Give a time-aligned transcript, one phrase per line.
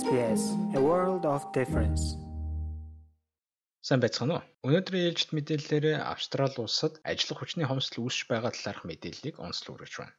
[0.00, 0.42] SBS
[0.78, 2.02] A World of Difference.
[3.84, 4.44] Сайн байцгаана уу?
[4.64, 10.16] Өнөөдрийн ээлжид мэдээллээр Австрали улсад ажиллах хүчний хомсдол үүсэж байгаа талаарх мэдээллийг онцлог хүргэж байна.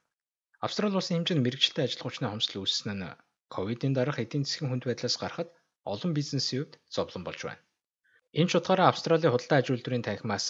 [0.65, 3.17] Австрали улсын хэмжээнд мэрэгчлээ ажиллах хүчний хомсдол үүссэн нь
[3.49, 5.49] ковидын дараах эдийн засгийн хүнд байдлаас гарахад
[5.89, 7.65] олон бизнесийн хувьд зовлон болж байна.
[8.37, 10.47] Энэ ч утгаараа Австралийн худалдаа аж үйлдвэрийн танхимаас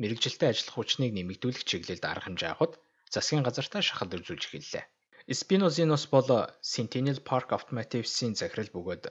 [0.00, 2.80] мэрэгжилтэй ажиллах хүчнийг нэмэгдүүлэх чиглэлд арга хэмжээ авахд
[3.12, 4.84] засгийн газартаа шахал үзүүлж эхэллээ.
[5.30, 6.28] Spinozinus бол
[6.62, 9.04] Centennial Park Automotive-ийн захирал бөгөөд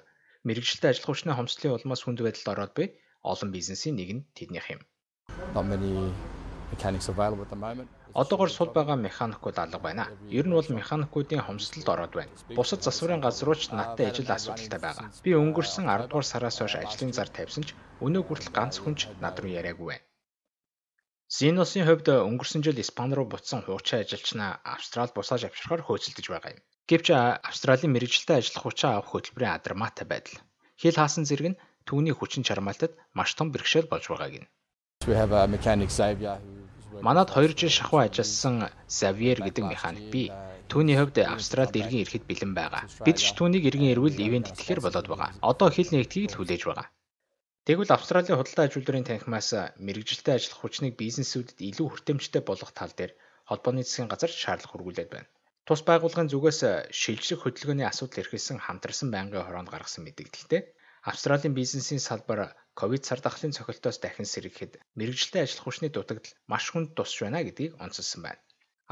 [0.44, 2.88] мэрэгжилтэй ажиллах хүчний хомсдлын улмаас хүнд байдалд ороод буй
[3.23, 4.81] олон бизнесийн нэг нь тэднийх юм.
[8.13, 10.05] Одоогор сул байгаа механикууд алга байна.
[10.27, 12.31] Ер нь бол механикуудын хомсдолд ороод байна.
[12.59, 15.08] Бусад засварын газрууч надтай ажил асуудалтай байгаа.
[15.23, 17.70] Би өнгөрсөн 10 дугаар сараас хойш ажлын зар тавьсан ч
[18.03, 20.11] өнөө хүртэл ганц хүн ч над руу яриаггүй байна.
[21.31, 26.63] Зиносын хувьд өнгөрсөн жил Испани руу буцсан хуучин ажилчнаа Австрал бусааж авчрахаар хөөцөлдөж байгаа юм.
[26.91, 27.08] Гэвч
[27.48, 30.44] Австралийн мэрэгжилтэй ажиллах хүчээ авах хөтөлбөрийн адармаатай байдал.
[30.75, 34.50] Хил хаасан зэрэг нь түүний хүчин чармаалтад маш том бэрхшээл болж байгааг нь.
[37.00, 40.28] Манад 2 жил шахуу ажилласан Xavier гэдэг механик бий.
[40.67, 42.84] Түүний хувьд Австралид иргэн ирэхэд бэлэн байгаа.
[43.08, 45.31] Бид ч түүнийг иргэн ирвэл ивент итгэхээр болоод байгаа.
[45.39, 46.88] Одоо хил нэгдгийг л хүлээж байгаа.
[47.72, 53.16] Тэгвэл Австралийн худалдаа аж үйлдвэрийн танхимаас мэрэгжилтэй ажиллах хүчнийг бизнесүүдэд илүү хүртээмжтэй болгох тал дээр
[53.47, 55.31] холбооны засгийн газар шаардлага хургуулад байна.
[55.63, 60.61] Тус байгууллагын зүгээс шилжлэх хөдөлгөөний асуудал эрхэлсэн хамтарсан байнгын хороонд гаргасан мэдээлэлтэй
[61.08, 66.91] Австралийн бизнесийн салбар ковид сар дахлын цохилтоос дахин сэргэхэд мэрэгжилтэй ажиллах хүчний дутагдал маш хүнд
[67.00, 68.44] тусч байна гэдгийг онцлсан байна.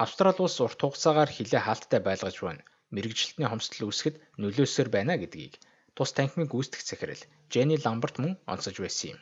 [0.03, 2.63] Австрали улс урт хугацаагаар хилээ хаалттай байлгаж байна.
[2.95, 5.59] Мэрэгжилтний хомсдол үүсгэхэд нөлөөсөр байна гэдгийг
[5.99, 9.19] тус танхимын гүйцэтгэх захирал Jenny Lambert мөн онцолж байсан юм.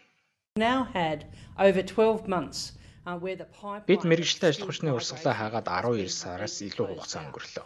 [3.89, 7.66] Бид мэрэгжлийн ажил хүчний урсгалаа хаагаад 12 сараас илүү хугацаа өнгөрлөө.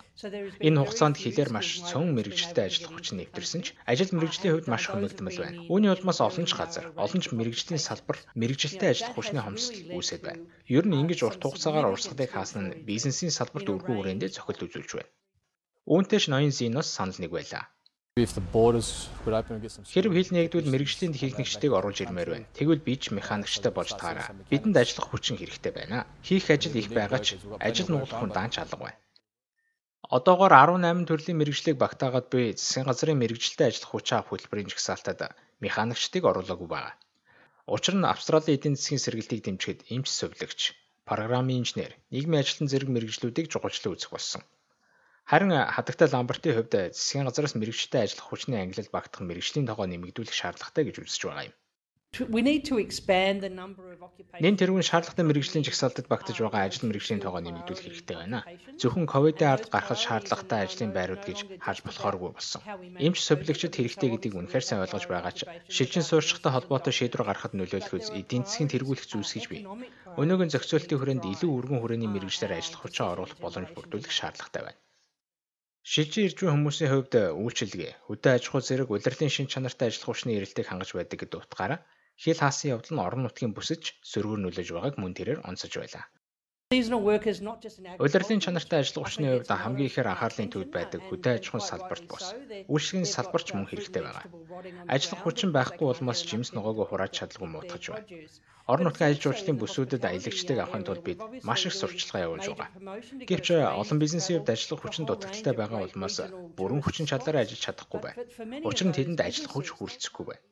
[0.67, 5.41] Энэ хугацаанд хилээр маш цөөн мэрэгжлийн ажил хүч нэвтэрсэн ч ажил мэрэгжлийн хувьд маш хөнөөлтмөл
[5.41, 5.59] байна.
[5.73, 10.45] Үүний улмаас олон ч газар, олон ч мэрэгжлийн салбар мэрэгжилтэй ажил хүчний хомсдол үүсэт байна.
[10.77, 15.11] Ер нь ингэж урт хугацаагаар урсгалыг хаасан нь бизнесийн салбарт өргөн хүрээндээ цохилт үзүүлж байна.
[15.89, 17.65] Үүнтэй ч ноён Зиноос санал нэг байлаа.
[19.87, 22.51] Хэрв хил нэгдвэл мэрэгжлийн техникчдийг оруулж ирмээр байна.
[22.59, 24.35] Тэгвэл би ч механикчтай болж таараа.
[24.51, 26.03] Бидэнд ажиллах хүчин хэрэгтэй байна.
[26.19, 28.99] Хийх ажил их байгаа ч ажил нуулах хүн даанч алга байна.
[30.11, 35.31] Одоогоор 18 төрлийн мэрэгжлийг багтаагаад буй засгийн газрын мэрэгжилтэй ажиллах хүчин авах хөтөлбөрийн жагсаалтад
[35.63, 36.91] механикчдыг оруулаагүй байна.
[37.63, 40.75] Учир нь Австралийн эдийн засгийн сэргэлтийг дэмжихэд эмч сувлагч,
[41.07, 44.43] программын инженер, нийгмийн ажилтан зэрэг мэрэгжлүүдийг жугалчлан үзэх болсон.
[45.29, 50.83] Харин хадагтай Ламбертийн хувьд засгийн газараас мэрэгчтэй ажиллах хүчний ангилал багтах мэрэгжлийн тоогоо нэмэгдүүлэх шаардлагатай
[50.85, 51.55] гэж үзэж байгаа юм.
[54.43, 58.43] Нэн тэрүүн шаардлагатай мэрэгжлийн жагсаалтад багтаж байгаа ажил мэрэгжлийн тоогоо нэмэгдүүлэх хэрэгтэй байна.
[58.75, 62.61] Зөвхөн ковидын ард гарахад шаардлагатай ажлын байрууд гэж харж болохооргүй болсон.
[62.99, 67.95] Эмч совилогчд хэрэгтэй гэдгийг үнэхээр сайн ойлгож байгаа ч шилжин суурьшихтай холбоотой шийдвэр гаргахад нөлөөлөх
[67.95, 69.63] үз эдийн засгийн тэргүүлэх зүйлс гэж бий.
[70.19, 74.79] Өнөөгийн зохицуултын хүрээнд илүү өргөн хүрээний мэрэгчлэр ажиллах хүчин оруулах боломж бүрдүүлэх шаардлагатай байна.
[75.81, 80.37] Шилжин ирж буй хүмүүсийн хувьд үйлчилгээ, хөдөө аж ахуй зэрэг улирлын шин чанартай ажиллах хүчний
[80.37, 81.79] эрэлтийг хангаж байдаг гэдэг утгаараа
[82.21, 86.05] хил хаасан явдал нь орон нутгийн бүсэж сөргөөр нөлөөж байгааг мөн тэрээр онцолж байлаа.
[86.71, 92.25] Улирлын чанартай ажиллах хүчний хувьд хамгийн ихээр анхаарлын төвд байдаг хөдөө аж ахуйн салбарт бус.
[92.71, 94.25] Үйлчлэгийн салбарч мөн хэрэгтэй байгаа.
[94.87, 98.07] Ажиллах хүчин байхгүй улмаас жимс ногоогоо хурааж чадлагүй муутгаж байна.
[98.71, 102.69] Орон нутгийн ажил жуулчлалын бүсүүдэд аялагчдыг авахын тулд бид маш их сурталчилгаа явуулж байгаа.
[103.29, 103.47] Гэвч
[103.81, 106.17] олон бизнесийн хувьд ажиллах хүчин дутагдaltaй байгаа улмаас
[106.55, 108.19] бүрэн хүчин чадлаараа ажиллаж чадахгүй байна.
[108.69, 110.43] Учир нь тэдэнд ажиллах хүч хүрэлцэхгүй байна.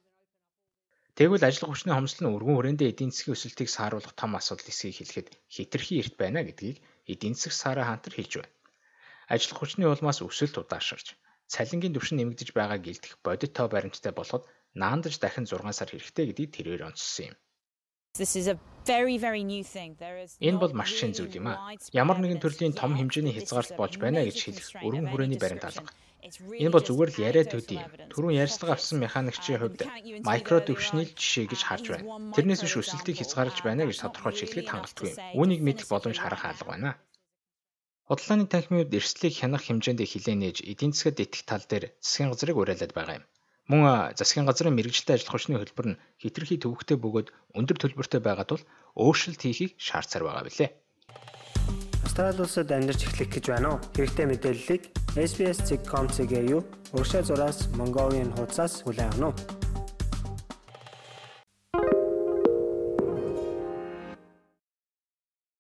[1.18, 5.28] Тэгвэл ажиллах хүчний хомсдол нь өргөн хүрээндээ эдийн засгийн өсөлтийг сааруулах том асуудал эсэхийг хэлэхэд
[5.50, 6.78] хитрхи эрт байна гэдгийг
[7.12, 8.54] эдийн засаг саараа хантар хэлж байна.
[9.34, 11.08] Ажиллах хүчний улмаас өсөлт удаашрж,
[11.54, 14.44] цалингийн түвшин нэмэгдэж байгааг гэлдэх бодит тоо баримттай болоход
[14.74, 17.38] наандаж дахин 6 сар хэрэгтэй гэдгийг тэрээр онцлсан юм.
[20.42, 21.74] Энэ бол маш шин зүйл юм а.
[21.94, 25.90] Ямар нэгэн төрлийн том хэмжээний хязгаарлалт болж байна гэж хэлэх өргөн хүрээний баримт алга.
[26.20, 27.80] Энэ бол зүгээр л яриа төдий.
[28.12, 29.82] Түрүүн ярьцлага авсан механикчийн хувьд
[30.28, 32.36] микро төвшний жишээ гэж харж байна.
[32.36, 35.12] Тэрнээс биш өсөлтийг хязгаарлаж байна гэж тодорхойлж хэлэхэд хангалтгүй.
[35.40, 36.90] Үүнийг мэдэх боломж харах алга байна.
[38.12, 42.58] Худлааны танхимын үед эрсдлийг хянах хэмжээнд хилээ нээж эдийн засгад итгэх тал дээр засгийн газрыг
[42.60, 43.26] уриалаад байгаа юм.
[43.70, 48.64] Мөн засгийн газрын мэрэгжилтэй ажиллах хүчний хөтөлбөр нь хитрхи төвөгтэй бөгөөд өндөр төлбөртэй байгаа тул
[48.98, 50.70] өөрчлөлт хийхийг шаардсаар байгаа билээ.
[52.04, 53.80] Австрали улсад амьдарч эхлэх гэж байна уу?
[53.96, 54.82] Хэрэгтэй мэдээллийг
[55.16, 56.64] SBS.com.cg юу?
[56.94, 59.59] Уршаа зураас Mongolian хуудасаас хүлээн авах нь